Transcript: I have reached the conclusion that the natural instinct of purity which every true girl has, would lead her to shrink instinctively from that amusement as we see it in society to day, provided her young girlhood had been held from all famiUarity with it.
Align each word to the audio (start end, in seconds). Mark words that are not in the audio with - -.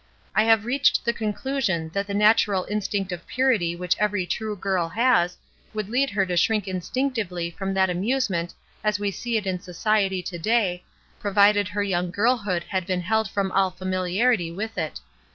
I 0.33 0.45
have 0.45 0.65
reached 0.65 1.05
the 1.05 1.13
conclusion 1.13 1.89
that 1.93 2.07
the 2.07 2.15
natural 2.15 2.65
instinct 2.67 3.11
of 3.11 3.27
purity 3.27 3.75
which 3.75 3.95
every 3.99 4.25
true 4.25 4.55
girl 4.55 4.89
has, 4.89 5.37
would 5.75 5.89
lead 5.89 6.09
her 6.09 6.25
to 6.25 6.35
shrink 6.35 6.67
instinctively 6.67 7.51
from 7.51 7.75
that 7.75 7.87
amusement 7.91 8.55
as 8.83 8.97
we 8.99 9.11
see 9.11 9.37
it 9.37 9.45
in 9.45 9.59
society 9.59 10.23
to 10.23 10.39
day, 10.39 10.83
provided 11.19 11.67
her 11.67 11.83
young 11.83 12.09
girlhood 12.09 12.63
had 12.69 12.87
been 12.87 13.01
held 13.01 13.29
from 13.29 13.51
all 13.51 13.71
famiUarity 13.71 14.49
with 14.55 14.75
it. 14.75 15.01